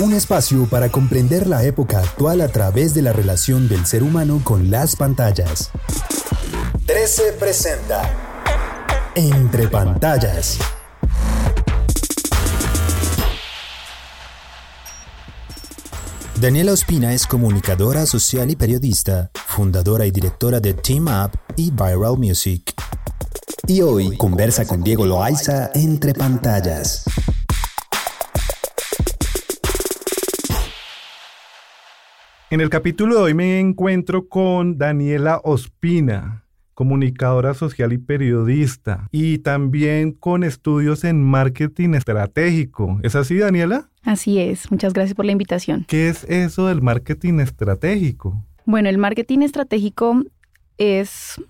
Un 0.00 0.14
espacio 0.14 0.64
para 0.64 0.88
comprender 0.88 1.46
la 1.46 1.62
época 1.62 1.98
actual 1.98 2.40
a 2.40 2.48
través 2.48 2.94
de 2.94 3.02
la 3.02 3.12
relación 3.12 3.68
del 3.68 3.84
ser 3.84 4.02
humano 4.02 4.40
con 4.42 4.70
las 4.70 4.96
pantallas. 4.96 5.70
13 6.86 7.34
presenta 7.38 8.10
Entre 9.14 9.68
pantallas. 9.68 10.56
Daniela 16.40 16.72
Ospina 16.72 17.12
es 17.12 17.26
comunicadora 17.26 18.06
social 18.06 18.50
y 18.50 18.56
periodista, 18.56 19.30
fundadora 19.48 20.06
y 20.06 20.10
directora 20.10 20.60
de 20.60 20.72
Team 20.72 21.08
Up 21.08 21.38
y 21.56 21.70
Viral 21.72 22.16
Music. 22.16 22.72
Y 23.66 23.82
hoy 23.82 24.16
conversa 24.16 24.66
con 24.66 24.82
Diego 24.82 25.04
Loaiza 25.04 25.70
entre 25.74 26.14
pantallas. 26.14 27.04
En 32.52 32.60
el 32.60 32.68
capítulo 32.68 33.14
de 33.14 33.22
hoy 33.22 33.34
me 33.34 33.60
encuentro 33.60 34.26
con 34.26 34.76
Daniela 34.76 35.40
Ospina, 35.44 36.46
comunicadora 36.74 37.54
social 37.54 37.92
y 37.92 37.98
periodista, 37.98 39.06
y 39.12 39.38
también 39.38 40.10
con 40.10 40.42
estudios 40.42 41.04
en 41.04 41.22
marketing 41.22 41.94
estratégico. 41.94 42.98
¿Es 43.04 43.14
así, 43.14 43.38
Daniela? 43.38 43.88
Así 44.02 44.40
es, 44.40 44.68
muchas 44.72 44.94
gracias 44.94 45.14
por 45.14 45.26
la 45.26 45.30
invitación. 45.30 45.84
¿Qué 45.86 46.08
es 46.08 46.24
eso 46.24 46.66
del 46.66 46.82
marketing 46.82 47.38
estratégico? 47.38 48.44
Bueno, 48.64 48.88
el 48.88 48.98
marketing 48.98 49.42
estratégico 49.42 50.20
es 50.76 51.40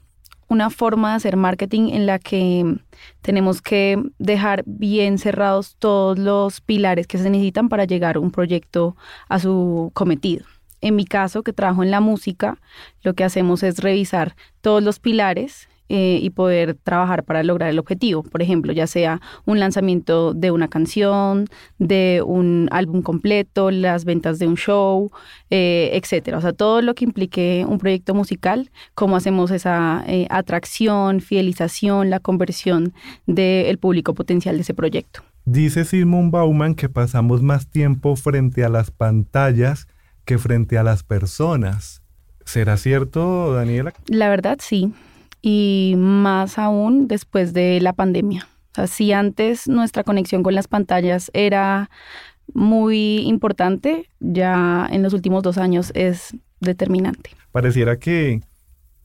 una 0.49 0.69
forma 0.69 1.13
de 1.13 1.17
hacer 1.17 1.39
marketing 1.39 1.95
en 1.95 2.05
la 2.05 2.19
que 2.19 2.77
tenemos 3.23 3.63
que 3.63 3.97
dejar 4.19 4.65
bien 4.67 5.17
cerrados 5.17 5.77
todos 5.79 6.19
los 6.19 6.61
pilares 6.61 7.07
que 7.07 7.17
se 7.17 7.31
necesitan 7.31 7.71
para 7.71 7.87
llegar 7.87 8.19
un 8.19 8.31
proyecto 8.31 8.97
a 9.31 9.39
su 9.39 9.93
cometido. 9.95 10.45
En 10.81 10.97
mi 10.97 11.05
caso, 11.05 11.43
que 11.43 11.53
trabajo 11.53 11.83
en 11.83 11.91
la 11.91 12.01
música, 12.01 12.59
lo 13.03 13.15
que 13.15 13.25
hacemos 13.25 13.63
es 13.63 13.79
revisar 13.79 14.37
todos 14.61 14.83
los 14.83 14.99
pilares 14.99 15.69
eh, 15.93 16.21
y 16.23 16.31
poder 16.31 16.75
trabajar 16.75 17.25
para 17.25 17.43
lograr 17.43 17.69
el 17.69 17.81
objetivo. 17.81 18.23
Por 18.23 18.43
ejemplo, 18.43 18.73
ya 18.73 18.87
sea 18.87 19.21
un 19.45 19.59
lanzamiento 19.59 20.35
de 20.35 20.53
una 20.53 20.69
canción, 20.69 21.49
de 21.81 22.23
un 22.25 22.69
álbum 22.71 23.03
completo, 23.03 23.73
las 23.73 24.05
ventas 24.05 24.39
de 24.39 24.47
un 24.47 24.57
show, 24.57 25.11
eh, 25.51 25.91
etcétera. 25.95 26.39
O 26.39 26.41
sea, 26.41 26.53
todo 26.53 26.81
lo 26.81 26.95
que 26.95 27.05
implique 27.05 27.67
un 27.69 27.79
proyecto 27.79 28.15
musical, 28.15 28.71
cómo 28.95 29.17
hacemos 29.17 29.51
esa 29.51 30.05
eh, 30.07 30.29
atracción, 30.31 31.21
fidelización, 31.21 32.09
la 32.09 32.21
conversión 32.21 32.93
del 33.27 33.77
público 33.79 34.15
potencial 34.15 34.55
de 34.55 34.63
ese 34.63 34.75
proyecto. 34.75 35.25
Dice 35.45 35.85
Simon 35.85 36.31
Bauman 36.31 36.77
que 36.77 36.89
pasamos 36.89 37.43
más 37.43 37.67
tiempo 37.67 38.15
frente 38.15 38.63
a 38.63 38.69
las 38.69 38.93
pantallas 38.93 39.89
que 40.31 40.39
frente 40.39 40.79
a 40.79 40.85
las 40.85 41.03
personas. 41.03 42.03
¿Será 42.45 42.77
cierto, 42.77 43.53
Daniela? 43.53 43.93
La 44.07 44.29
verdad, 44.29 44.59
sí. 44.61 44.95
Y 45.43 45.95
más 45.99 46.57
aún 46.57 47.09
después 47.09 47.53
de 47.53 47.81
la 47.81 47.95
pandemia. 47.95 48.47
O 48.71 48.75
sea, 48.77 48.87
si 48.87 49.13
antes 49.13 49.67
nuestra 49.67 50.05
conexión 50.05 50.45
con 50.45 50.55
las 50.55 50.69
pantallas 50.69 51.33
era 51.35 51.91
muy 52.55 53.23
importante, 53.27 54.09
ya 54.21 54.89
en 54.93 55.03
los 55.03 55.15
últimos 55.15 55.43
dos 55.43 55.59
años 55.59 55.91
es 55.97 56.37
determinante. 56.61 57.31
Pareciera 57.51 57.99
que 57.99 58.41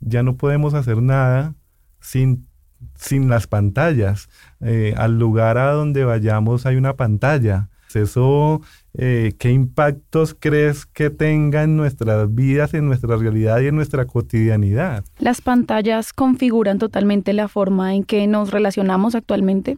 ya 0.01 0.21
no 0.21 0.37
podemos 0.37 0.75
hacer 0.75 1.01
nada 1.01 1.55
sin, 1.99 2.47
sin 2.93 3.29
las 3.29 3.47
pantallas. 3.47 4.29
Eh, 4.61 4.93
al 4.95 5.17
lugar 5.17 5.57
a 5.57 5.71
donde 5.71 6.05
vayamos 6.05 6.67
hay 6.67 6.75
una 6.75 6.95
pantalla. 6.95 7.69
Eso 7.95 8.61
eh, 8.97 9.33
¿qué 9.37 9.51
impactos 9.51 10.35
crees 10.37 10.85
que 10.85 11.09
tenga 11.09 11.63
en 11.63 11.77
nuestras 11.77 12.33
vidas, 12.33 12.73
en 12.73 12.85
nuestra 12.85 13.15
realidad 13.17 13.59
y 13.59 13.67
en 13.67 13.75
nuestra 13.75 14.05
cotidianidad? 14.05 15.03
Las 15.19 15.41
pantallas 15.41 16.13
configuran 16.13 16.79
totalmente 16.79 17.33
la 17.33 17.47
forma 17.47 17.93
en 17.93 18.03
que 18.03 18.25
nos 18.27 18.51
relacionamos 18.51 19.15
actualmente. 19.15 19.77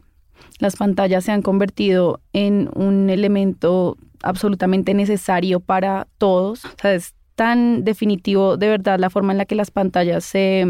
Las 0.60 0.76
pantallas 0.76 1.26
se 1.26 1.32
han 1.32 1.42
convertido 1.42 2.22
en 2.34 2.70
un 2.74 3.10
elemento 3.10 3.98
absolutamente 4.24 4.94
necesario 4.94 5.60
para 5.60 6.08
todos. 6.18 6.66
O 6.66 6.70
sea, 6.82 6.94
es 6.94 7.14
tan 7.36 7.84
definitivo 7.84 8.58
de 8.58 8.68
verdad 8.68 9.00
la 9.00 9.12
forma 9.12 9.32
en 9.32 9.38
la 9.38 9.46
que 9.46 9.56
las 9.56 9.70
pantallas 9.70 10.26
se 10.26 10.66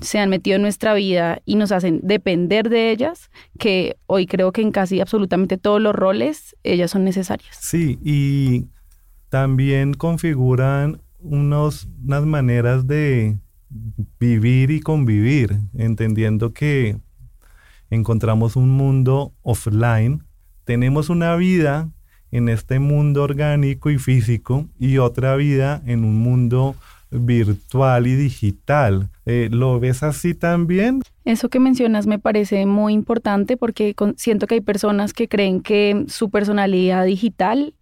se 0.00 0.18
han 0.18 0.30
metido 0.30 0.56
en 0.56 0.62
nuestra 0.62 0.94
vida 0.94 1.40
y 1.44 1.56
nos 1.56 1.72
hacen 1.72 2.00
depender 2.02 2.68
de 2.68 2.90
ellas, 2.90 3.30
que 3.58 3.96
hoy 4.06 4.26
creo 4.26 4.52
que 4.52 4.62
en 4.62 4.72
casi 4.72 5.00
absolutamente 5.00 5.58
todos 5.58 5.80
los 5.80 5.94
roles 5.94 6.56
ellas 6.64 6.90
son 6.90 7.04
necesarias. 7.04 7.56
Sí, 7.60 7.98
y 8.02 8.66
también 9.28 9.94
configuran 9.94 11.00
unos, 11.20 11.88
unas 12.04 12.24
maneras 12.26 12.86
de 12.86 13.38
vivir 14.18 14.70
y 14.70 14.80
convivir, 14.80 15.58
entendiendo 15.74 16.52
que 16.52 16.98
encontramos 17.90 18.56
un 18.56 18.70
mundo 18.70 19.32
offline, 19.42 20.24
tenemos 20.64 21.10
una 21.10 21.36
vida 21.36 21.90
en 22.30 22.48
este 22.48 22.78
mundo 22.78 23.22
orgánico 23.22 23.90
y 23.90 23.98
físico 23.98 24.68
y 24.78 24.98
otra 24.98 25.36
vida 25.36 25.82
en 25.86 26.04
un 26.04 26.18
mundo 26.18 26.74
virtual 27.10 28.06
y 28.06 28.16
digital. 28.16 29.10
Eh, 29.26 29.48
¿Lo 29.52 29.78
ves 29.78 30.02
así 30.02 30.34
también? 30.34 31.02
Eso 31.24 31.48
que 31.48 31.60
mencionas 31.60 32.06
me 32.06 32.18
parece 32.18 32.66
muy 32.66 32.92
importante 32.92 33.56
porque 33.56 33.94
siento 34.16 34.46
que 34.46 34.56
hay 34.56 34.60
personas 34.60 35.12
que 35.12 35.28
creen 35.28 35.60
que 35.60 36.04
su 36.08 36.30
personalidad 36.30 37.04
digital 37.04 37.74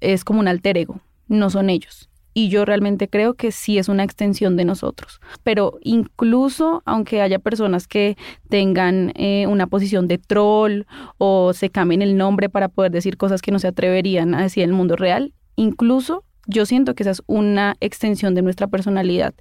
es 0.00 0.24
como 0.24 0.40
un 0.40 0.48
alter 0.48 0.76
ego, 0.76 1.00
no 1.28 1.48
son 1.48 1.70
ellos. 1.70 2.10
Y 2.34 2.48
yo 2.48 2.64
realmente 2.64 3.08
creo 3.08 3.34
que 3.34 3.52
sí 3.52 3.76
es 3.76 3.88
una 3.88 4.04
extensión 4.04 4.56
de 4.56 4.64
nosotros. 4.64 5.20
Pero 5.42 5.78
incluso 5.82 6.82
aunque 6.86 7.20
haya 7.20 7.38
personas 7.38 7.86
que 7.86 8.16
tengan 8.48 9.12
eh, 9.16 9.46
una 9.48 9.66
posición 9.66 10.08
de 10.08 10.18
troll 10.18 10.84
o 11.18 11.52
se 11.52 11.68
cambien 11.68 12.00
el 12.00 12.16
nombre 12.16 12.48
para 12.48 12.68
poder 12.68 12.90
decir 12.90 13.16
cosas 13.16 13.42
que 13.42 13.52
no 13.52 13.58
se 13.58 13.68
atreverían 13.68 14.34
a 14.34 14.42
decir 14.42 14.64
en 14.64 14.70
el 14.70 14.76
mundo 14.76 14.96
real, 14.96 15.34
incluso 15.56 16.24
yo 16.46 16.66
siento 16.66 16.94
que 16.94 17.02
esa 17.02 17.12
es 17.12 17.22
una 17.26 17.76
extensión 17.80 18.34
de 18.34 18.42
nuestra 18.42 18.66
personalidad 18.66 19.34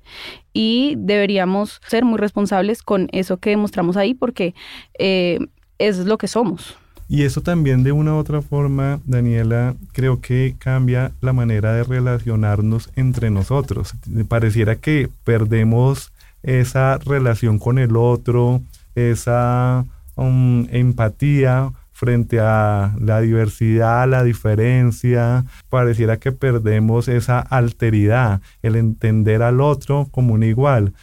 y 0.54 0.96
deberíamos 0.98 1.82
ser 1.88 2.06
muy 2.06 2.18
responsables 2.18 2.84
con 2.84 3.08
eso 3.12 3.38
que 3.38 3.58
mostramos 3.58 3.98
ahí 3.98 4.14
porque 4.14 4.54
eh, 5.00 5.40
es 5.80 5.98
lo 6.00 6.18
que 6.18 6.28
somos. 6.28 6.76
Y 7.08 7.24
eso 7.24 7.42
también 7.42 7.84
de 7.84 7.92
una 7.92 8.14
u 8.14 8.18
otra 8.18 8.42
forma, 8.42 9.02
Daniela, 9.06 9.76
creo 9.92 10.22
que 10.22 10.56
cambia 10.58 11.12
la 11.20 11.34
manera 11.34 11.74
de 11.74 11.84
relacionarnos 11.84 12.90
entre 12.96 13.30
nosotros. 13.30 13.96
Pareciera 14.30 14.78
que 14.78 15.10
perdemos 15.26 16.14
esa 16.42 16.98
relación 17.00 17.60
con 17.60 17.80
el 17.80 17.98
otro, 17.98 18.62
esa 18.96 19.86
um, 20.16 20.68
empatía 20.72 21.74
frente 22.02 22.40
a 22.40 22.96
la 23.00 23.22
diversidad, 23.22 24.10
la 24.10 24.24
diferencia, 24.24 25.46
pareciera 25.70 26.18
que 26.18 26.32
perdemos 26.32 27.08
esa 27.08 27.40
alteridad, 27.40 28.42
el 28.64 28.76
entender 28.76 29.44
al 29.44 29.62
otro 29.62 30.08
como 30.10 30.34
un 30.34 30.42
igual. 30.42 30.94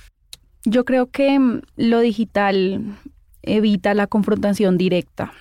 Yo 0.64 0.84
creo 0.84 1.08
que 1.08 1.38
mm, 1.38 1.62
lo 1.76 2.00
digital 2.00 2.96
evita 3.43 3.94
la 3.94 4.08
confrontación 4.08 4.76
directa. 4.76 5.32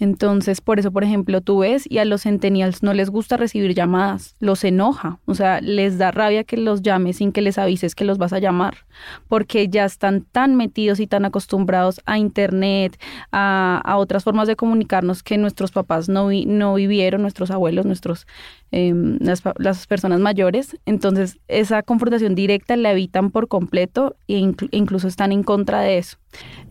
Entonces, 0.00 0.60
por 0.60 0.80
eso, 0.80 0.90
por 0.90 1.04
ejemplo, 1.04 1.40
tú 1.40 1.58
ves 1.58 1.86
y 1.88 1.98
a 1.98 2.04
los 2.04 2.22
centennials 2.22 2.82
no 2.82 2.92
les 2.94 3.10
gusta 3.10 3.36
recibir 3.36 3.74
llamadas, 3.74 4.34
los 4.40 4.64
enoja, 4.64 5.20
o 5.24 5.34
sea, 5.34 5.60
les 5.60 5.98
da 5.98 6.10
rabia 6.10 6.42
que 6.42 6.56
los 6.56 6.82
llames 6.82 7.18
sin 7.18 7.30
que 7.30 7.42
les 7.42 7.58
avises 7.58 7.94
que 7.94 8.04
los 8.04 8.18
vas 8.18 8.32
a 8.32 8.40
llamar, 8.40 8.86
porque 9.28 9.68
ya 9.68 9.84
están 9.84 10.22
tan 10.22 10.56
metidos 10.56 10.98
y 10.98 11.06
tan 11.06 11.24
acostumbrados 11.24 12.00
a 12.06 12.18
internet, 12.18 13.00
a, 13.30 13.94
otras 13.96 14.24
formas 14.24 14.48
de 14.48 14.56
comunicarnos 14.56 15.22
que 15.22 15.38
nuestros 15.38 15.70
papás 15.70 16.08
no, 16.08 16.28
no 16.46 16.74
vivieron, 16.74 17.22
nuestros 17.22 17.52
abuelos, 17.52 17.86
nuestros 17.86 18.26
em, 18.72 19.18
las, 19.20 19.86
personas 19.86 20.18
mayores. 20.18 20.76
Entonces, 20.84 21.38
esa 21.46 21.82
confrontación 21.82 22.34
directa 22.34 22.76
la 22.76 22.90
evitan 22.90 23.30
por 23.30 23.46
completo 23.46 24.16
e 24.26 24.38
incluso 24.72 25.06
están 25.06 25.30
en 25.30 25.44
contra 25.44 25.80
de 25.80 25.98
eso. 25.98 26.16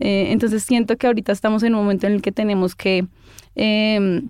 Eh, 0.00 0.26
entonces, 0.30 0.62
siento 0.64 0.96
que 0.96 1.06
ahorita 1.06 1.32
estamos 1.32 1.62
en 1.62 1.74
un 1.74 1.80
momento 1.80 2.06
en 2.06 2.12
el 2.12 2.22
que 2.22 2.32
tenemos 2.32 2.74
que 2.74 3.06
Em, 3.54 4.28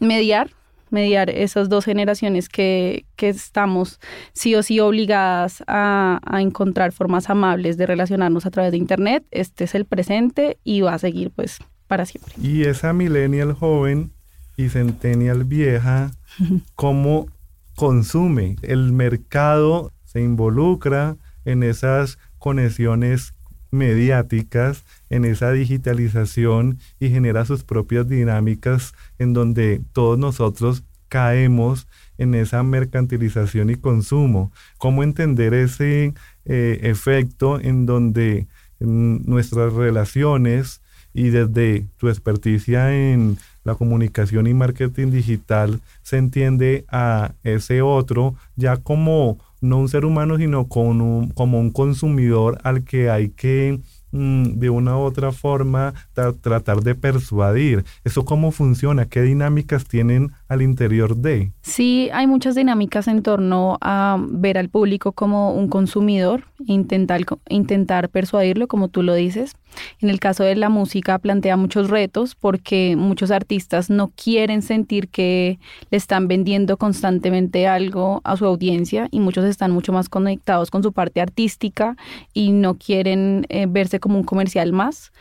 mediar 0.00 0.50
mediar 0.90 1.30
esas 1.30 1.68
dos 1.68 1.84
generaciones 1.84 2.48
que, 2.48 3.06
que 3.16 3.28
estamos 3.28 3.98
sí 4.32 4.54
o 4.54 4.62
sí 4.62 4.78
obligadas 4.80 5.62
a, 5.66 6.20
a, 6.24 6.40
encontrar 6.40 6.92
formas 6.92 7.28
amables 7.28 7.76
de 7.76 7.86
relacionarnos 7.86 8.46
a 8.46 8.50
través 8.50 8.70
de 8.70 8.78
Internet. 8.78 9.24
Este 9.30 9.64
es 9.64 9.74
el 9.74 9.84
presente 9.84 10.58
y 10.62 10.82
va 10.82 10.94
a 10.94 10.98
seguir 10.98 11.32
pues 11.32 11.58
para 11.86 12.06
siempre. 12.06 12.34
Y 12.40 12.62
esa 12.64 12.92
millennial 12.92 13.52
joven 13.52 14.12
y 14.56 14.68
centennial 14.68 15.44
vieja, 15.44 16.12
¿cómo 16.74 17.26
consume? 17.74 18.56
El 18.62 18.92
mercado 18.92 19.92
se 20.04 20.22
involucra 20.22 21.16
en 21.44 21.62
esas 21.62 22.18
conexiones 22.38 23.34
mediáticas, 23.70 24.84
en 25.10 25.24
esa 25.24 25.52
digitalización 25.52 26.78
y 26.98 27.10
genera 27.10 27.44
sus 27.44 27.64
propias 27.64 28.08
dinámicas 28.08 28.92
en 29.18 29.32
donde 29.32 29.80
todos 29.92 30.18
nosotros 30.18 30.84
caemos 31.08 31.86
en 32.18 32.34
esa 32.34 32.62
mercantilización 32.62 33.70
y 33.70 33.76
consumo. 33.76 34.52
¿Cómo 34.78 35.02
entender 35.02 35.54
ese 35.54 36.14
eh, 36.44 36.80
efecto 36.82 37.60
en 37.60 37.86
donde 37.86 38.46
mm, 38.80 39.18
nuestras 39.24 39.72
relaciones 39.72 40.80
y 41.12 41.30
desde 41.30 41.86
tu 41.96 42.08
experticia 42.08 42.94
en 42.94 43.38
la 43.64 43.74
comunicación 43.74 44.46
y 44.46 44.54
marketing 44.54 45.10
digital 45.10 45.80
se 46.02 46.18
entiende 46.18 46.84
a 46.88 47.32
ese 47.42 47.82
otro 47.82 48.34
ya 48.54 48.76
como 48.76 49.38
no 49.62 49.78
un 49.78 49.88
ser 49.88 50.04
humano, 50.04 50.36
sino 50.36 50.68
como 50.68 51.28
como 51.34 51.58
un 51.58 51.70
consumidor 51.70 52.58
al 52.62 52.84
que 52.84 53.08
hay 53.08 53.30
que 53.30 53.80
de 54.16 54.70
una 54.70 54.96
u 54.96 55.00
otra 55.00 55.32
forma 55.32 55.94
tratar 56.40 56.80
de 56.82 56.94
persuadir. 56.94 57.84
¿Eso 58.04 58.24
cómo 58.24 58.50
funciona? 58.50 59.06
¿Qué 59.06 59.22
dinámicas 59.22 59.84
tienen 59.84 60.32
al 60.48 60.62
interior 60.62 61.16
de? 61.16 61.52
Sí, 61.62 62.08
hay 62.12 62.26
muchas 62.26 62.54
dinámicas 62.54 63.08
en 63.08 63.22
torno 63.22 63.78
a 63.80 64.16
ver 64.20 64.58
al 64.58 64.68
público 64.68 65.12
como 65.12 65.52
un 65.52 65.68
consumidor, 65.68 66.44
intentar, 66.66 67.22
intentar 67.48 68.08
persuadirlo, 68.08 68.68
como 68.68 68.88
tú 68.88 69.02
lo 69.02 69.14
dices. 69.14 69.56
En 70.00 70.08
el 70.08 70.20
caso 70.20 70.44
de 70.44 70.56
la 70.56 70.68
música 70.68 71.18
plantea 71.18 71.56
muchos 71.56 71.90
retos 71.90 72.34
porque 72.34 72.94
muchos 72.96 73.30
artistas 73.30 73.90
no 73.90 74.12
quieren 74.14 74.62
sentir 74.62 75.08
que 75.08 75.58
le 75.90 75.98
están 75.98 76.28
vendiendo 76.28 76.76
constantemente 76.76 77.66
algo 77.66 78.20
a 78.24 78.36
su 78.36 78.46
audiencia 78.46 79.08
y 79.10 79.20
muchos 79.20 79.44
están 79.44 79.72
mucho 79.72 79.92
más 79.92 80.08
conectados 80.08 80.70
con 80.70 80.82
su 80.82 80.92
parte 80.92 81.20
artística 81.20 81.96
y 82.32 82.52
no 82.52 82.74
quieren 82.74 83.46
eh, 83.48 83.66
verse 83.68 84.00
como 84.00 84.16
un 84.16 84.24
comercial 84.24 84.72
más, 84.72 85.12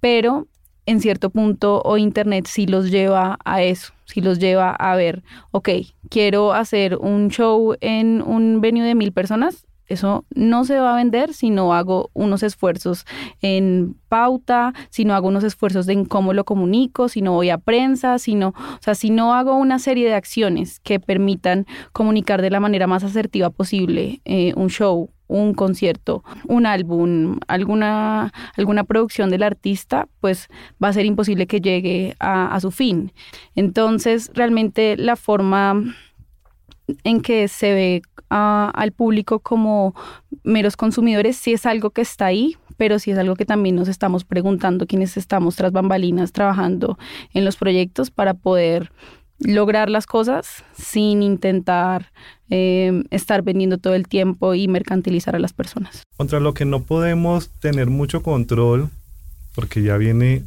pero 0.00 0.46
en 0.86 1.00
cierto 1.00 1.30
punto 1.30 1.82
o 1.84 1.98
Internet 1.98 2.46
sí 2.48 2.66
los 2.66 2.90
lleva 2.90 3.38
a 3.44 3.62
eso, 3.62 3.92
sí 4.10 4.20
los 4.20 4.38
lleva 4.38 4.70
a 4.70 4.96
ver, 4.96 5.22
ok, 5.52 5.68
quiero 6.08 6.52
hacer 6.52 6.96
un 6.96 7.30
show 7.30 7.76
en 7.80 8.22
un 8.22 8.60
venue 8.60 8.84
de 8.84 8.94
mil 8.94 9.12
personas, 9.12 9.66
eso 9.90 10.24
no 10.34 10.64
se 10.64 10.78
va 10.78 10.92
a 10.92 10.96
vender 10.96 11.34
si 11.34 11.50
no 11.50 11.74
hago 11.74 12.10
unos 12.14 12.44
esfuerzos 12.44 13.06
en 13.42 13.96
pauta, 14.08 14.72
si 14.88 15.04
no 15.04 15.14
hago 15.14 15.28
unos 15.28 15.42
esfuerzos 15.42 15.88
en 15.88 16.04
cómo 16.04 16.32
lo 16.32 16.44
comunico, 16.44 17.08
si 17.08 17.22
no 17.22 17.32
voy 17.32 17.50
a 17.50 17.58
prensa, 17.58 18.20
si 18.20 18.36
no, 18.36 18.48
o 18.50 18.78
sea, 18.80 18.94
si 18.94 19.10
no 19.10 19.34
hago 19.34 19.56
una 19.56 19.80
serie 19.80 20.06
de 20.06 20.14
acciones 20.14 20.78
que 20.80 21.00
permitan 21.00 21.66
comunicar 21.92 22.40
de 22.40 22.50
la 22.50 22.60
manera 22.60 22.86
más 22.86 23.02
asertiva 23.02 23.50
posible 23.50 24.20
eh, 24.24 24.52
un 24.56 24.70
show 24.70 25.10
un 25.30 25.54
concierto, 25.54 26.24
un 26.46 26.66
álbum, 26.66 27.38
alguna, 27.46 28.32
alguna 28.56 28.84
producción 28.84 29.30
del 29.30 29.44
artista, 29.44 30.08
pues 30.20 30.48
va 30.82 30.88
a 30.88 30.92
ser 30.92 31.06
imposible 31.06 31.46
que 31.46 31.60
llegue 31.60 32.16
a, 32.18 32.58
su 32.60 32.70
fin. 32.70 33.12
Entonces, 33.54 34.30
realmente 34.34 34.96
la 34.96 35.16
forma 35.16 35.82
en 37.04 37.20
que 37.20 37.46
se 37.46 37.72
ve 37.72 38.02
al 38.28 38.92
público 38.92 39.38
como 39.40 39.94
meros 40.42 40.76
consumidores 40.76 41.36
sí 41.36 41.52
es 41.52 41.66
algo 41.66 41.90
que 41.90 42.02
está 42.02 42.26
ahí, 42.26 42.56
pero 42.76 42.98
sí 42.98 43.10
es 43.10 43.18
algo 43.18 43.36
que 43.36 43.44
también 43.44 43.76
nos 43.76 43.88
estamos 43.88 44.24
preguntando 44.24 44.86
quienes 44.86 45.16
estamos 45.16 45.56
tras 45.56 45.72
bambalinas 45.72 46.32
trabajando 46.32 46.98
en 47.34 47.44
los 47.44 47.56
proyectos 47.56 48.10
para 48.10 48.34
poder 48.34 48.92
lograr 49.40 49.90
las 49.90 50.06
cosas 50.06 50.64
sin 50.76 51.22
intentar 51.22 52.12
eh, 52.50 53.04
estar 53.10 53.42
vendiendo 53.42 53.78
todo 53.78 53.94
el 53.94 54.06
tiempo 54.06 54.54
y 54.54 54.68
mercantilizar 54.68 55.34
a 55.34 55.38
las 55.38 55.52
personas. 55.52 56.02
Contra 56.16 56.40
lo 56.40 56.54
que 56.54 56.64
no 56.64 56.82
podemos 56.82 57.48
tener 57.60 57.88
mucho 57.88 58.22
control, 58.22 58.90
porque 59.54 59.82
ya 59.82 59.96
viene 59.96 60.44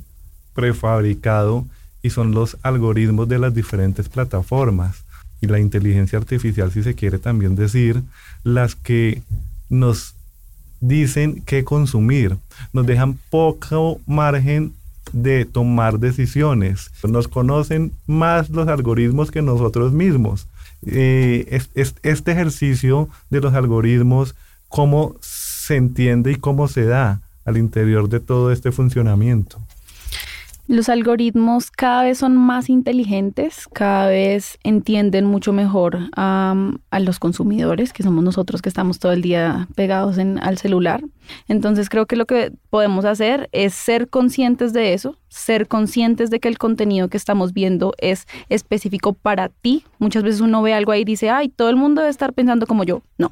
prefabricado, 0.53 1.65
y 2.03 2.09
son 2.09 2.33
los 2.33 2.57
algoritmos 2.61 3.27
de 3.29 3.39
las 3.39 3.55
diferentes 3.55 4.09
plataformas 4.09 5.05
y 5.41 5.47
la 5.47 5.59
inteligencia 5.59 6.19
artificial, 6.19 6.71
si 6.71 6.83
se 6.83 6.95
quiere 6.95 7.17
también 7.17 7.55
decir, 7.55 8.03
las 8.43 8.75
que 8.75 9.23
nos 9.69 10.13
dicen 10.81 11.41
qué 11.45 11.63
consumir, 11.63 12.37
nos 12.73 12.85
dejan 12.85 13.17
poco 13.29 14.01
margen 14.05 14.73
de 15.13 15.45
tomar 15.45 15.99
decisiones. 15.99 16.91
Nos 17.07 17.27
conocen 17.27 17.93
más 18.05 18.49
los 18.49 18.67
algoritmos 18.67 19.31
que 19.31 19.41
nosotros 19.41 19.93
mismos. 19.93 20.47
Eh, 20.85 21.47
es, 21.75 21.95
este 22.03 22.31
ejercicio 22.31 23.07
de 23.29 23.39
los 23.39 23.53
algoritmos, 23.53 24.35
cómo 24.67 25.15
se 25.21 25.77
entiende 25.77 26.33
y 26.33 26.35
cómo 26.35 26.67
se 26.67 26.83
da 26.83 27.21
al 27.45 27.57
interior 27.57 28.09
de 28.09 28.19
todo 28.19 28.51
este 28.51 28.71
funcionamiento. 28.71 29.59
Los 30.73 30.89
algoritmos 30.89 31.69
cada 31.69 32.01
vez 32.01 32.17
son 32.17 32.35
más 32.35 32.67
inteligentes, 32.67 33.67
cada 33.73 34.07
vez 34.07 34.57
entienden 34.63 35.23
mucho 35.23 35.53
mejor 35.53 36.09
a 36.15 36.55
los 36.99 37.19
consumidores, 37.19 37.93
que 37.93 38.01
somos 38.01 38.23
nosotros 38.23 38.63
que 38.63 38.69
estamos 38.69 38.97
todo 38.97 39.11
el 39.11 39.21
día 39.21 39.67
pegados 39.75 40.17
en, 40.17 40.39
al 40.39 40.57
celular. 40.57 41.03
Entonces 41.47 41.89
creo 41.89 42.07
que 42.07 42.15
lo 42.15 42.25
que 42.25 42.53
podemos 42.71 43.05
hacer 43.05 43.49
es 43.51 43.75
ser 43.75 44.09
conscientes 44.09 44.73
de 44.73 44.95
eso, 44.95 45.19
ser 45.27 45.67
conscientes 45.67 46.31
de 46.31 46.39
que 46.39 46.47
el 46.47 46.57
contenido 46.57 47.07
que 47.07 47.17
estamos 47.17 47.53
viendo 47.53 47.93
es 47.99 48.25
específico 48.49 49.13
para 49.13 49.49
ti. 49.49 49.85
Muchas 49.99 50.23
veces 50.23 50.41
uno 50.41 50.63
ve 50.63 50.73
algo 50.73 50.91
ahí 50.91 51.01
y 51.01 51.05
dice, 51.05 51.29
ay, 51.29 51.49
todo 51.49 51.69
el 51.69 51.75
mundo 51.75 52.01
debe 52.01 52.09
estar 52.09 52.33
pensando 52.33 52.65
como 52.65 52.83
yo. 52.83 53.03
No, 53.19 53.31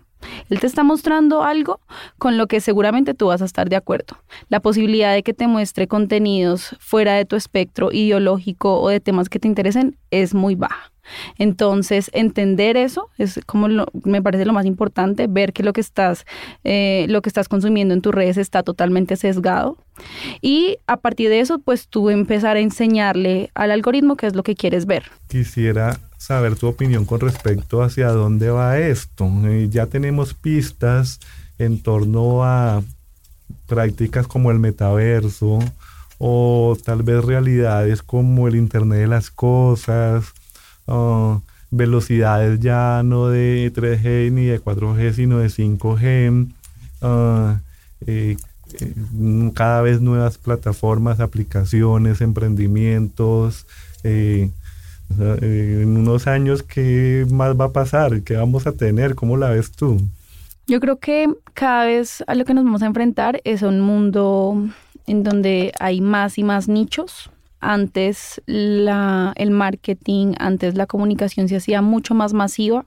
él 0.50 0.60
te 0.60 0.68
está 0.68 0.84
mostrando 0.84 1.44
algo 1.44 1.80
con 2.18 2.38
lo 2.38 2.48
que 2.48 2.62
seguramente 2.62 3.14
tú 3.14 3.28
vas 3.28 3.42
a 3.42 3.46
estar 3.46 3.70
de 3.70 3.76
acuerdo. 3.76 4.18
La 4.50 4.60
posibilidad 4.60 5.14
de 5.14 5.24
que 5.24 5.34
te 5.34 5.48
muestre 5.48 5.88
contenidos 5.88 6.76
fuera 6.80 7.16
de 7.16 7.26
tu 7.26 7.36
espectro 7.36 7.92
ideológico 7.92 8.80
o 8.82 8.90
de 8.90 9.00
temas 9.00 9.30
que 9.30 9.40
te 9.40 9.48
interesen 9.48 9.98
es 10.12 10.34
muy 10.34 10.56
baja. 10.56 10.92
Entonces, 11.38 12.10
entender 12.14 12.78
eso 12.78 13.10
es 13.18 13.40
como 13.46 13.68
me 14.04 14.22
parece 14.22 14.46
lo 14.46 14.54
más 14.54 14.66
importante, 14.66 15.28
ver 15.28 15.54
que 15.54 15.64
lo 15.64 15.74
que 15.74 15.82
estás, 15.82 16.26
eh, 16.64 17.06
lo 17.10 17.22
que 17.22 17.30
estás 17.30 17.48
consumiendo 17.48 17.94
en 17.94 18.02
tus 18.02 18.14
redes 18.14 18.38
está 18.38 18.64
totalmente 18.64 19.16
sesgado. 19.16 19.78
Y 20.42 20.78
a 20.88 20.98
partir 20.98 21.30
de 21.30 21.40
eso, 21.40 21.60
pues 21.60 21.88
tú 21.88 22.10
empezar 22.10 22.58
a 22.58 22.60
enseñarle 22.60 23.52
al 23.54 23.72
algoritmo 23.72 24.16
qué 24.16 24.28
es 24.28 24.36
lo 24.36 24.44
que 24.44 24.56
quieres 24.56 24.86
ver. 24.86 25.04
Quisiera 25.28 26.00
saber 26.18 26.56
tu 26.56 26.68
opinión 26.68 27.06
con 27.06 27.20
respecto 27.20 27.82
hacia 27.82 28.10
dónde 28.10 28.50
va 28.50 28.80
esto. 28.80 29.30
Eh, 29.46 29.68
ya 29.70 29.88
tenemos 29.88 30.34
pistas 30.34 31.20
en 31.58 31.82
torno 31.82 32.44
a 32.44 32.84
prácticas 33.68 34.28
como 34.28 34.52
el 34.52 34.60
metaverso 34.60 35.60
o 36.18 36.78
tal 36.84 37.04
vez 37.04 37.24
realidades 37.26 38.04
como 38.04 38.48
el 38.48 38.56
Internet 38.56 39.00
de 39.00 39.08
las 39.08 39.32
Cosas, 39.32 40.34
velocidades 41.72 42.60
ya 42.60 43.02
no 43.04 43.30
de 43.30 43.72
3G 43.74 44.32
ni 44.32 44.46
de 44.46 44.62
4G, 44.62 45.14
sino 45.14 45.40
de 45.40 45.48
5G, 45.48 46.52
ah, 47.02 47.60
eh, 48.06 48.38
eh, 48.80 48.94
cada 49.54 49.82
vez 49.82 50.02
nuevas 50.02 50.38
plataformas, 50.38 51.20
aplicaciones, 51.20 52.22
emprendimientos. 52.22 53.66
Eh, 54.04 54.50
en 55.20 55.98
unos 55.98 56.28
años, 56.28 56.64
¿qué 56.64 57.26
más 57.30 57.60
va 57.60 57.66
a 57.66 57.72
pasar? 57.72 58.22
¿Qué 58.22 58.36
vamos 58.36 58.66
a 58.66 58.72
tener? 58.72 59.16
¿Cómo 59.16 59.36
la 59.36 59.50
ves 59.50 59.72
tú? 59.72 60.02
Yo 60.68 60.80
creo 60.80 61.00
que 61.00 61.28
cada 61.54 61.86
vez 61.86 62.24
a 62.28 62.36
lo 62.36 62.46
que 62.46 62.54
nos 62.54 62.64
vamos 62.64 62.82
a 62.82 62.86
enfrentar 62.86 63.42
es 63.44 63.62
un 63.62 63.82
mundo 63.82 64.70
en 65.08 65.24
donde 65.24 65.74
hay 65.80 66.00
más 66.00 66.38
y 66.38 66.44
más 66.44 66.70
nichos, 66.70 67.30
antes 67.62 68.42
la, 68.46 69.34
el 69.38 69.52
marketing, 69.52 70.34
antes 70.40 70.76
la 70.76 70.88
comunicación 70.88 71.48
se 71.48 71.56
hacía 71.56 71.82
mucho 71.82 72.14
más 72.14 72.34
masiva 72.34 72.86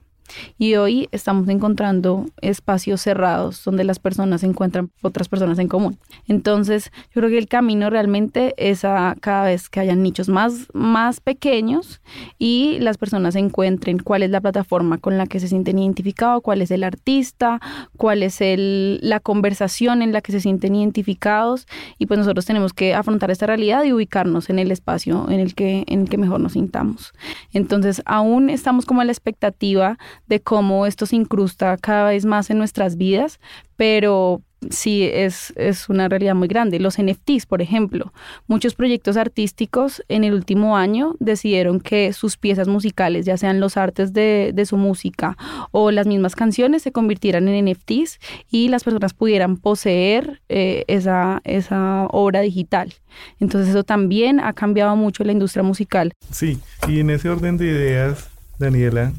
Y 0.57 0.75
hoy 0.75 1.07
estamos 1.11 1.47
encontrando 1.49 2.25
espacios 2.41 3.01
cerrados 3.01 3.63
donde 3.63 3.83
las 3.83 3.99
personas 3.99 4.43
encuentran 4.43 4.91
otras 5.01 5.29
personas 5.29 5.59
en 5.59 5.67
común. 5.67 5.97
Entonces, 6.27 6.91
yo 7.13 7.21
creo 7.21 7.29
que 7.29 7.37
el 7.37 7.47
camino 7.47 7.89
realmente 7.89 8.53
es 8.57 8.85
a 8.85 9.15
cada 9.19 9.45
vez 9.45 9.69
que 9.69 9.79
hayan 9.79 10.03
nichos 10.03 10.29
más, 10.29 10.67
más 10.73 11.19
pequeños 11.19 12.01
y 12.37 12.77
las 12.79 12.97
personas 12.97 13.35
encuentren 13.35 13.99
cuál 13.99 14.23
es 14.23 14.29
la 14.29 14.41
plataforma 14.41 14.97
con 14.97 15.17
la 15.17 15.27
que 15.27 15.39
se 15.39 15.47
sienten 15.47 15.79
identificados, 15.79 16.41
cuál 16.41 16.61
es 16.61 16.71
el 16.71 16.83
artista, 16.83 17.59
cuál 17.97 18.23
es 18.23 18.41
el, 18.41 18.99
la 19.01 19.19
conversación 19.19 20.01
en 20.01 20.11
la 20.11 20.21
que 20.21 20.31
se 20.31 20.41
sienten 20.41 20.75
identificados. 20.75 21.67
Y 21.97 22.05
pues 22.05 22.17
nosotros 22.17 22.45
tenemos 22.45 22.73
que 22.73 22.93
afrontar 22.93 23.31
esta 23.31 23.45
realidad 23.45 23.83
y 23.83 23.93
ubicarnos 23.93 24.49
en 24.49 24.59
el 24.59 24.71
espacio 24.71 25.29
en 25.29 25.39
el 25.39 25.55
que, 25.55 25.83
en 25.87 26.01
el 26.01 26.09
que 26.09 26.17
mejor 26.17 26.39
nos 26.39 26.53
sintamos. 26.53 27.13
Entonces, 27.53 28.01
aún 28.05 28.49
estamos 28.49 28.85
como 28.85 29.01
a 29.01 29.05
la 29.05 29.11
expectativa 29.11 29.97
de 30.27 30.41
cómo 30.41 30.85
esto 30.85 31.05
se 31.05 31.15
incrusta 31.15 31.77
cada 31.77 32.09
vez 32.09 32.25
más 32.25 32.49
en 32.49 32.57
nuestras 32.57 32.97
vidas, 32.97 33.39
pero 33.75 34.41
sí 34.69 35.03
es, 35.03 35.53
es 35.55 35.89
una 35.89 36.07
realidad 36.07 36.35
muy 36.35 36.47
grande. 36.47 36.79
Los 36.79 36.97
NFTs, 37.01 37.45
por 37.45 37.61
ejemplo, 37.61 38.13
muchos 38.47 38.75
proyectos 38.75 39.17
artísticos 39.17 40.03
en 40.07 40.23
el 40.23 40.33
último 40.33 40.77
año 40.77 41.15
decidieron 41.19 41.79
que 41.79 42.13
sus 42.13 42.37
piezas 42.37 42.67
musicales, 42.67 43.25
ya 43.25 43.37
sean 43.37 43.59
los 43.59 43.77
artes 43.77 44.13
de, 44.13 44.53
su 44.65 44.77
música 44.77 45.37
o 45.71 45.91
las 45.91 46.07
mismas 46.07 46.35
canciones, 46.35 46.81
se 46.81 46.91
convirtieran 46.91 47.47
en 47.47 47.65
NFTs 47.65 48.19
y 48.49 48.69
las 48.69 48.83
personas 48.83 49.13
pudieran 49.13 49.57
poseer 49.57 50.41
eh, 50.49 50.83
esa, 50.87 51.41
esa 51.43 52.07
obra 52.07 52.41
digital. 52.41 52.93
Entonces 53.39 53.69
eso 53.69 53.83
también 53.83 54.39
ha 54.39 54.53
cambiado 54.53 54.95
mucho 54.95 55.23
la 55.23 55.33
industria 55.33 55.61
musical. 55.61 56.13
Sí, 56.31 56.57
y 56.87 56.99
en 56.99 57.11
ese 57.11 57.29
orden 57.29 57.57
de 57.57 57.65
ideas, 57.67 58.29
Daniela, 58.57 59.13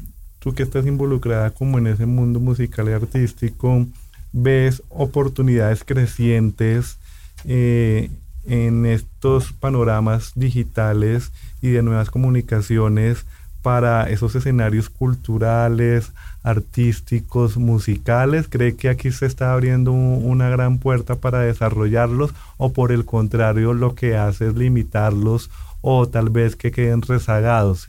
que 0.53 0.63
estás 0.63 0.85
involucrada 0.85 1.51
como 1.51 1.77
en 1.77 1.87
ese 1.87 2.05
mundo 2.05 2.39
musical 2.39 2.89
y 2.89 2.93
artístico, 2.93 3.85
ves 4.33 4.83
oportunidades 4.89 5.83
crecientes 5.83 6.97
eh, 7.45 8.09
en 8.45 8.85
estos 8.85 9.53
panoramas 9.53 10.31
digitales 10.35 11.31
y 11.61 11.69
de 11.69 11.83
nuevas 11.83 12.09
comunicaciones 12.09 13.25
para 13.67 14.09
esos 14.09 14.33
escenarios 14.33 14.89
culturales, 14.89 16.13
artísticos, 16.41 17.57
musicales? 17.57 18.47
¿Cree 18.47 18.77
que 18.77 18.87
aquí 18.87 19.11
se 19.11 19.25
está 19.25 19.51
abriendo 19.51 19.91
una 19.91 20.47
gran 20.47 20.77
puerta 20.77 21.15
para 21.15 21.41
desarrollarlos 21.41 22.33
o 22.55 22.71
por 22.71 22.93
el 22.93 23.03
contrario 23.03 23.73
lo 23.73 23.93
que 23.93 24.15
hace 24.15 24.47
es 24.47 24.55
limitarlos 24.55 25.51
o 25.81 26.07
tal 26.07 26.29
vez 26.29 26.55
que 26.55 26.71
queden 26.71 27.01
rezagados? 27.01 27.87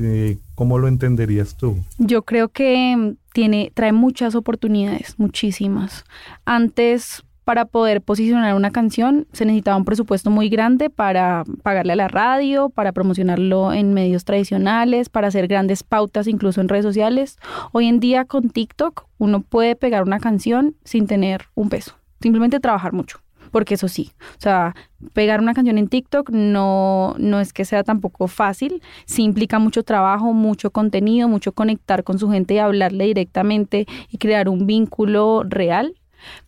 ¿Cómo 0.56 0.80
lo 0.80 0.88
entenderías 0.88 1.54
tú? 1.54 1.78
Yo 1.99 2.23
creo 2.23 2.49
que 2.49 3.14
tiene, 3.32 3.70
trae 3.73 3.92
muchas 3.92 4.35
oportunidades, 4.35 5.14
muchísimas. 5.16 6.04
Antes 6.44 7.23
para 7.49 7.64
poder 7.64 8.02
posicionar 8.02 8.55
una 8.55 8.71
canción 8.71 9.26
se 9.33 9.47
necesitaba 9.47 9.78
un 9.78 9.87
presupuesto 9.87 10.28
muy 10.28 10.50
grande 10.50 10.90
para 10.90 11.45
pagarle 11.62 11.95
a 11.95 11.97
la 11.97 12.07
radio, 12.07 12.69
para 12.69 12.93
promocionarlo 12.93 13.73
en 13.73 13.95
medios 13.95 14.26
tradicionales, 14.26 15.09
para 15.09 15.28
hacer 15.28 15.49
grandes 15.49 15.83
pautas 15.83 16.26
incluso 16.26 16.61
en 16.61 16.69
redes 16.69 16.85
sociales. 16.85 17.38
Hoy 17.73 17.87
en 17.87 18.00
día 18.00 18.26
con 18.26 18.50
TikTok 18.50 19.07
uno 19.17 19.40
puede 19.40 19.76
pegar 19.76 20.02
una 20.02 20.21
canción 20.21 20.76
sin 20.85 21.07
tener 21.07 21.47
un 21.55 21.71
peso, 21.71 21.95
simplemente 22.21 22.61
trabajar 22.61 22.93
mucho 22.93 23.21
porque 23.50 23.75
eso 23.75 23.88
sí, 23.88 24.12
o 24.37 24.40
sea, 24.40 24.75
pegar 25.14 25.40
una 25.40 25.55
canción 25.55 25.78
en 25.78 25.88
TikTok 25.88 26.28
no, 26.28 27.14
no 27.17 27.40
es 27.40 27.55
que 27.55 27.64
sea 27.64 27.83
tampoco 27.83 28.28
fácil, 28.28 28.83
sí 29.07 29.23
implica 29.23 29.59
mucho 29.59 29.85
trabajo, 29.85 30.35
mucho 30.35 30.71
contenido, 30.71 31.28
mucho 31.28 31.52
conectar 31.52 32.05
con 32.05 32.19
su 32.19 32.31
gente 32.31 32.52
y 32.52 32.59
hablarle 32.59 33.07
directamente 33.07 33.87
y 34.11 34.19
crear 34.19 34.50
un 34.50 34.67
vínculo 34.67 35.45
real 35.49 35.95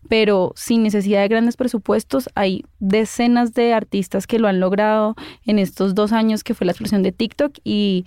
pero 0.08 0.52
sin 0.56 0.82
necesidad 0.82 1.20
de 1.22 1.28
grandes 1.28 1.56
presupuestos 1.56 2.28
hay 2.34 2.64
decenas 2.78 3.54
de 3.54 3.72
artistas 3.72 4.26
que 4.26 4.38
lo 4.38 4.48
han 4.48 4.60
logrado 4.60 5.14
en 5.44 5.58
estos 5.58 5.94
dos 5.94 6.12
años 6.12 6.44
que 6.44 6.54
fue 6.54 6.64
la 6.64 6.72
explosión 6.72 7.02
de 7.02 7.12
TikTok 7.12 7.58
y 7.64 8.04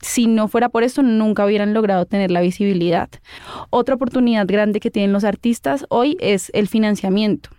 si 0.00 0.26
no 0.26 0.48
fuera 0.48 0.68
por 0.68 0.82
eso 0.82 1.02
nunca 1.02 1.44
hubieran 1.44 1.74
logrado 1.74 2.06
tener 2.06 2.30
la 2.30 2.40
visibilidad. 2.40 3.08
Otra 3.70 3.94
oportunidad 3.94 4.46
grande 4.46 4.80
que 4.80 4.90
tienen 4.90 5.12
los 5.12 5.24
artistas 5.24 5.86
hoy 5.88 6.16
es 6.20 6.50
el 6.54 6.68
financiamiento. 6.68 7.50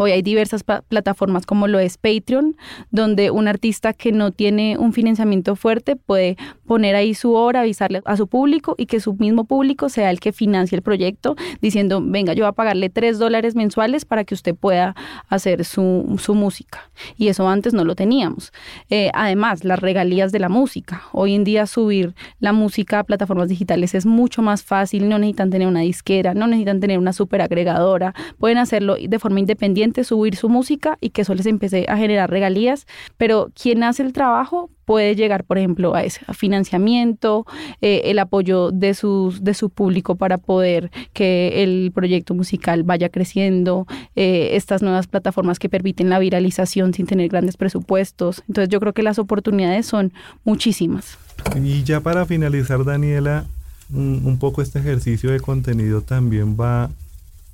Hoy 0.00 0.12
hay 0.12 0.22
diversas 0.22 0.62
plataformas 0.62 1.44
como 1.44 1.66
lo 1.66 1.80
es 1.80 1.98
Patreon, 1.98 2.56
donde 2.92 3.32
un 3.32 3.48
artista 3.48 3.92
que 3.92 4.12
no 4.12 4.30
tiene 4.30 4.78
un 4.78 4.92
financiamiento 4.92 5.56
fuerte 5.56 5.96
puede 5.96 6.36
poner 6.68 6.94
ahí 6.94 7.14
su 7.14 7.34
obra, 7.34 7.62
avisarle 7.62 8.00
a 8.04 8.16
su 8.16 8.28
público 8.28 8.76
y 8.78 8.86
que 8.86 9.00
su 9.00 9.14
mismo 9.14 9.42
público 9.44 9.88
sea 9.88 10.10
el 10.10 10.20
que 10.20 10.32
financie 10.32 10.76
el 10.76 10.82
proyecto, 10.82 11.34
diciendo, 11.60 12.00
venga, 12.00 12.32
yo 12.32 12.44
voy 12.44 12.50
a 12.50 12.52
pagarle 12.52 12.90
tres 12.90 13.18
dólares 13.18 13.56
mensuales 13.56 14.04
para 14.04 14.22
que 14.22 14.34
usted 14.34 14.54
pueda 14.54 14.94
hacer 15.28 15.64
su, 15.64 16.16
su 16.22 16.36
música. 16.36 16.92
Y 17.16 17.26
eso 17.26 17.48
antes 17.48 17.74
no 17.74 17.84
lo 17.84 17.96
teníamos. 17.96 18.52
Eh, 18.90 19.10
además, 19.14 19.64
las 19.64 19.80
regalías 19.80 20.30
de 20.30 20.38
la 20.38 20.48
música. 20.48 21.02
Hoy 21.10 21.34
en 21.34 21.42
día 21.42 21.66
subir 21.66 22.14
la 22.38 22.52
música 22.52 23.00
a 23.00 23.04
plataformas 23.04 23.48
digitales 23.48 23.96
es 23.96 24.06
mucho 24.06 24.42
más 24.42 24.62
fácil, 24.62 25.08
no 25.08 25.18
necesitan 25.18 25.50
tener 25.50 25.66
una 25.66 25.80
disquera, 25.80 26.34
no 26.34 26.46
necesitan 26.46 26.78
tener 26.78 27.00
una 27.00 27.12
super 27.12 27.42
agregadora, 27.42 28.14
pueden 28.38 28.58
hacerlo 28.58 28.94
de 29.00 29.18
forma 29.18 29.40
independiente 29.40 29.87
subir 30.04 30.36
su 30.36 30.48
música 30.48 30.98
y 31.00 31.10
que 31.10 31.22
eso 31.22 31.34
les 31.34 31.46
empiece 31.46 31.86
a 31.88 31.96
generar 31.96 32.30
regalías, 32.30 32.86
pero 33.16 33.50
quien 33.60 33.82
hace 33.82 34.02
el 34.02 34.12
trabajo 34.12 34.70
puede 34.84 35.14
llegar, 35.16 35.44
por 35.44 35.58
ejemplo, 35.58 35.94
a 35.94 36.02
ese 36.02 36.20
financiamiento, 36.32 37.44
eh, 37.82 38.02
el 38.06 38.18
apoyo 38.18 38.70
de, 38.70 38.94
sus, 38.94 39.44
de 39.44 39.52
su 39.52 39.68
público 39.68 40.16
para 40.16 40.38
poder 40.38 40.90
que 41.12 41.62
el 41.62 41.92
proyecto 41.94 42.34
musical 42.34 42.84
vaya 42.84 43.10
creciendo, 43.10 43.86
eh, 44.16 44.50
estas 44.52 44.80
nuevas 44.80 45.06
plataformas 45.06 45.58
que 45.58 45.68
permiten 45.68 46.08
la 46.08 46.18
viralización 46.18 46.94
sin 46.94 47.06
tener 47.06 47.28
grandes 47.28 47.58
presupuestos. 47.58 48.42
Entonces 48.48 48.70
yo 48.70 48.80
creo 48.80 48.94
que 48.94 49.02
las 49.02 49.18
oportunidades 49.18 49.84
son 49.84 50.12
muchísimas. 50.44 51.18
Y 51.62 51.82
ya 51.82 52.00
para 52.00 52.24
finalizar, 52.24 52.82
Daniela, 52.84 53.44
un 53.92 54.38
poco 54.38 54.62
este 54.62 54.78
ejercicio 54.78 55.30
de 55.30 55.40
contenido 55.40 56.00
también 56.00 56.56
va 56.58 56.90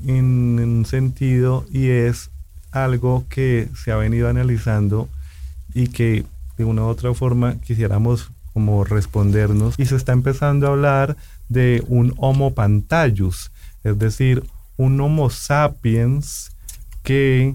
en 0.06 0.58
un 0.58 0.84
sentido 0.86 1.64
y 1.70 1.88
es 1.88 2.30
algo 2.72 3.24
que 3.28 3.68
se 3.76 3.92
ha 3.92 3.96
venido 3.96 4.28
analizando 4.28 5.08
y 5.74 5.88
que 5.88 6.24
de 6.58 6.64
una 6.64 6.82
u 6.82 6.86
otra 6.86 7.14
forma 7.14 7.56
quisiéramos 7.60 8.30
como 8.52 8.84
respondernos. 8.84 9.74
Y 9.78 9.86
se 9.86 9.96
está 9.96 10.12
empezando 10.12 10.66
a 10.66 10.70
hablar 10.70 11.16
de 11.48 11.84
un 11.88 12.14
Homo 12.16 12.54
pantallus, 12.54 13.50
es 13.82 13.98
decir, 13.98 14.44
un 14.76 15.00
Homo 15.00 15.30
sapiens 15.30 16.52
que 17.02 17.54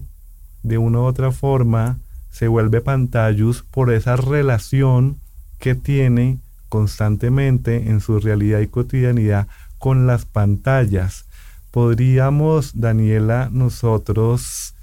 de 0.63 0.77
una 0.77 0.99
u 0.99 1.03
otra 1.03 1.31
forma 1.31 1.97
se 2.31 2.47
vuelve 2.47 2.81
pantallus 2.81 3.63
por 3.63 3.91
esa 3.91 4.15
relación 4.15 5.17
que 5.59 5.75
tiene 5.75 6.39
constantemente 6.69 7.89
en 7.89 7.99
su 7.99 8.19
realidad 8.19 8.59
y 8.59 8.67
cotidianidad 8.67 9.47
con 9.79 10.07
las 10.07 10.25
pantallas 10.25 11.25
podríamos, 11.71 12.79
Daniela, 12.79 13.49
nosotros 13.51 14.73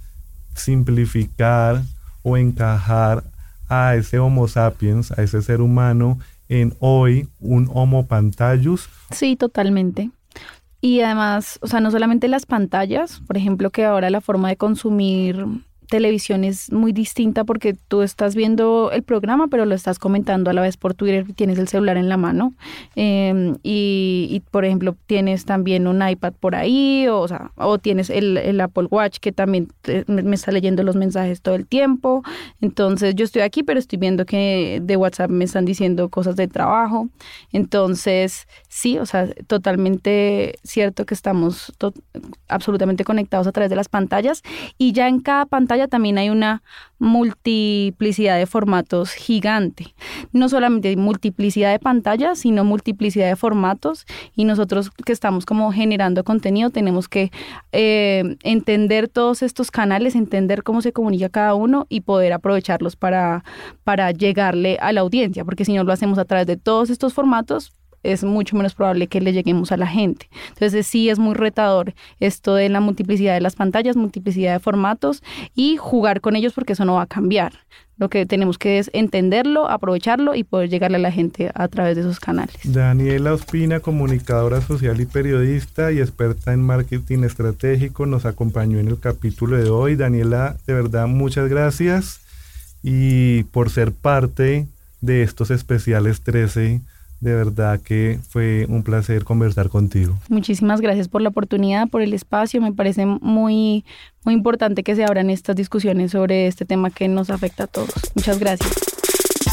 simplificar 0.54 1.82
o 2.22 2.36
encajar 2.36 3.24
a 3.68 3.94
ese 3.94 4.18
Homo 4.18 4.48
sapiens, 4.48 5.12
a 5.12 5.22
ese 5.22 5.42
ser 5.42 5.60
humano, 5.60 6.18
en 6.48 6.74
hoy 6.80 7.28
un 7.40 7.68
Homo 7.72 8.06
pantallus? 8.06 8.88
Sí, 9.10 9.36
totalmente. 9.36 10.10
Y 10.80 11.00
además, 11.00 11.58
o 11.62 11.66
sea, 11.66 11.80
no 11.80 11.90
solamente 11.90 12.28
las 12.28 12.46
pantallas, 12.46 13.20
por 13.26 13.36
ejemplo, 13.36 13.70
que 13.70 13.84
ahora 13.84 14.10
la 14.10 14.20
forma 14.20 14.48
de 14.48 14.56
consumir 14.56 15.44
televisión 15.88 16.44
es 16.44 16.72
muy 16.72 16.92
distinta 16.92 17.44
porque 17.44 17.74
tú 17.74 18.02
estás 18.02 18.34
viendo 18.34 18.90
el 18.92 19.02
programa, 19.02 19.48
pero 19.48 19.64
lo 19.64 19.74
estás 19.74 19.98
comentando 19.98 20.50
a 20.50 20.52
la 20.52 20.62
vez 20.62 20.76
por 20.76 20.94
Twitter, 20.94 21.26
tienes 21.34 21.58
el 21.58 21.68
celular 21.68 21.96
en 21.96 22.08
la 22.08 22.16
mano 22.16 22.54
em, 22.94 23.56
y, 23.62 24.42
por 24.50 24.64
ejemplo, 24.64 24.96
tienes 25.06 25.44
también 25.44 25.86
un 25.86 26.06
iPad 26.06 26.32
por 26.34 26.54
ahí, 26.54 27.06
o, 27.08 27.26
sea, 27.28 27.52
o 27.56 27.78
tienes 27.78 28.10
el, 28.10 28.36
el, 28.36 28.60
Apple 28.60 28.88
Watch 28.90 29.18
que 29.18 29.32
también 29.32 29.68
me 30.06 30.34
está 30.34 30.52
leyendo 30.52 30.82
los 30.82 30.96
mensajes 30.96 31.40
todo 31.40 31.54
el 31.54 31.66
tiempo. 31.66 32.22
Entonces, 32.60 33.14
yo 33.14 33.24
estoy 33.24 33.42
aquí, 33.42 33.62
pero 33.62 33.78
estoy 33.78 33.98
viendo 33.98 34.26
que 34.26 34.80
de 34.82 34.96
WhatsApp 34.96 35.30
me 35.30 35.44
están 35.44 35.64
diciendo 35.64 36.08
cosas 36.08 36.36
de 36.36 36.48
trabajo. 36.48 37.08
Entonces, 37.52 38.48
sí, 38.68 38.98
o 38.98 39.06
sea, 39.06 39.28
totalmente 39.46 40.56
cierto 40.62 41.06
que 41.06 41.14
estamos 41.14 41.72
absolutamente 42.48 43.04
conectados 43.04 43.46
a 43.46 43.52
través 43.52 43.70
de 43.70 43.76
las 43.76 43.88
pantallas 43.88 44.42
y 44.78 44.92
ya 44.92 45.08
en 45.08 45.20
cada 45.20 45.46
también 45.88 46.18
hay 46.18 46.30
una 46.30 46.62
multiplicidad 46.98 48.38
de 48.38 48.46
formatos 48.46 49.12
gigante. 49.12 49.94
No 50.32 50.48
solamente 50.48 50.88
hay 50.88 50.96
multiplicidad 50.96 51.72
de 51.72 51.78
pantallas, 51.78 52.38
sino 52.38 52.64
multiplicidad 52.64 53.28
de 53.28 53.36
formatos 53.36 54.06
y 54.34 54.44
nosotros 54.44 54.90
que 54.90 55.12
estamos 55.12 55.44
como 55.44 55.72
generando 55.72 56.24
contenido 56.24 56.70
tenemos 56.70 57.08
que 57.08 57.30
eh, 57.72 58.36
entender 58.42 59.08
todos 59.08 59.42
estos 59.42 59.70
canales, 59.70 60.14
entender 60.14 60.62
cómo 60.62 60.80
se 60.80 60.92
comunica 60.92 61.28
cada 61.28 61.54
uno 61.54 61.86
y 61.88 62.00
poder 62.00 62.32
aprovecharlos 62.32 62.96
para, 62.96 63.44
para 63.84 64.10
llegarle 64.10 64.78
a 64.80 64.92
la 64.92 65.02
audiencia, 65.02 65.44
porque 65.44 65.64
si 65.64 65.74
no 65.74 65.84
lo 65.84 65.92
hacemos 65.92 66.18
a 66.18 66.24
través 66.24 66.46
de 66.46 66.56
todos 66.56 66.90
estos 66.90 67.12
formatos, 67.12 67.72
es 68.12 68.24
mucho 68.24 68.56
menos 68.56 68.74
probable 68.74 69.06
que 69.06 69.20
le 69.20 69.32
lleguemos 69.32 69.72
a 69.72 69.76
la 69.76 69.86
gente. 69.86 70.28
Entonces 70.50 70.86
sí 70.86 71.08
es 71.08 71.18
muy 71.18 71.34
retador 71.34 71.94
esto 72.20 72.54
de 72.54 72.68
la 72.68 72.80
multiplicidad 72.80 73.34
de 73.34 73.40
las 73.40 73.56
pantallas, 73.56 73.96
multiplicidad 73.96 74.54
de 74.54 74.60
formatos 74.60 75.22
y 75.54 75.76
jugar 75.76 76.20
con 76.20 76.36
ellos 76.36 76.52
porque 76.52 76.74
eso 76.74 76.84
no 76.84 76.94
va 76.94 77.02
a 77.02 77.06
cambiar. 77.06 77.52
Lo 77.98 78.10
que 78.10 78.26
tenemos 78.26 78.58
que 78.58 78.78
es 78.78 78.90
entenderlo, 78.92 79.70
aprovecharlo 79.70 80.34
y 80.34 80.44
poder 80.44 80.68
llegarle 80.68 80.98
a 80.98 81.00
la 81.00 81.10
gente 81.10 81.50
a 81.54 81.66
través 81.68 81.96
de 81.96 82.02
esos 82.02 82.20
canales. 82.20 82.56
Daniela 82.64 83.32
Ospina, 83.32 83.80
comunicadora 83.80 84.60
social 84.60 85.00
y 85.00 85.06
periodista 85.06 85.92
y 85.92 86.00
experta 86.00 86.52
en 86.52 86.60
marketing 86.60 87.24
estratégico, 87.24 88.04
nos 88.04 88.26
acompañó 88.26 88.78
en 88.78 88.88
el 88.88 89.00
capítulo 89.00 89.56
de 89.56 89.70
hoy. 89.70 89.96
Daniela, 89.96 90.56
de 90.66 90.74
verdad, 90.74 91.06
muchas 91.06 91.48
gracias 91.48 92.20
y 92.82 93.44
por 93.44 93.70
ser 93.70 93.92
parte 93.92 94.66
de 95.00 95.22
estos 95.22 95.50
especiales 95.50 96.20
13 96.20 96.82
de 97.20 97.34
verdad 97.34 97.80
que 97.80 98.18
fue 98.28 98.66
un 98.68 98.82
placer 98.82 99.24
conversar 99.24 99.68
contigo. 99.68 100.18
Muchísimas 100.28 100.80
gracias 100.80 101.08
por 101.08 101.22
la 101.22 101.30
oportunidad, 101.30 101.88
por 101.88 102.02
el 102.02 102.14
espacio. 102.14 102.60
Me 102.60 102.72
parece 102.72 103.06
muy, 103.06 103.84
muy 104.24 104.34
importante 104.34 104.82
que 104.82 104.96
se 104.96 105.04
abran 105.04 105.30
estas 105.30 105.56
discusiones 105.56 106.12
sobre 106.12 106.46
este 106.46 106.64
tema 106.64 106.90
que 106.90 107.08
nos 107.08 107.30
afecta 107.30 107.64
a 107.64 107.66
todos. 107.66 107.94
Muchas 108.14 108.38
gracias. 108.38 108.72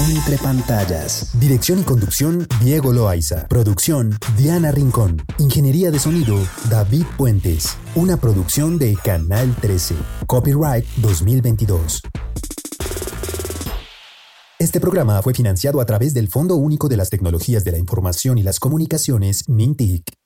Entre 0.09 0.37
pantallas. 0.37 1.31
Dirección 1.39 1.79
y 1.79 1.83
conducción, 1.83 2.47
Diego 2.61 2.91
Loaiza. 2.91 3.47
Producción, 3.47 4.17
Diana 4.37 4.71
Rincón. 4.71 5.21
Ingeniería 5.37 5.91
de 5.91 5.99
sonido, 5.99 6.37
David 6.69 7.05
Puentes. 7.17 7.77
Una 7.95 8.17
producción 8.17 8.77
de 8.77 8.95
Canal 9.03 9.55
13. 9.61 9.95
Copyright 10.27 10.85
2022. 10.97 12.01
Este 14.73 14.81
programa 14.81 15.21
fue 15.21 15.35
financiado 15.35 15.81
a 15.81 15.85
través 15.85 16.15
del 16.15 16.29
Fondo 16.29 16.55
Único 16.55 16.89
de 16.89 16.97
las 16.97 17.11
Tecnologías 17.11 17.63
de 17.63 17.73
la 17.73 17.77
Información 17.77 18.39
y 18.39 18.41
las 18.41 18.59
Comunicaciones, 18.59 19.47
MINTIC. 19.47 20.22